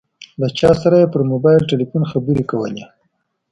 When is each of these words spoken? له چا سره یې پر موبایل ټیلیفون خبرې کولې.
له 0.41 0.47
چا 0.59 0.71
سره 0.81 0.95
یې 1.01 1.11
پر 1.13 1.21
موبایل 1.31 1.61
ټیلیفون 1.69 2.03
خبرې 2.11 2.43
کولې. 2.51 2.83